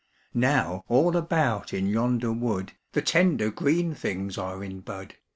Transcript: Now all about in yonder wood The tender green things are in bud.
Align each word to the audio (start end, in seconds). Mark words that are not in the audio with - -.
Now 0.33 0.83
all 0.87 1.15
about 1.15 1.75
in 1.75 1.85
yonder 1.85 2.31
wood 2.33 2.71
The 2.93 3.03
tender 3.03 3.51
green 3.51 3.93
things 3.93 4.35
are 4.35 4.63
in 4.63 4.79
bud. 4.79 5.13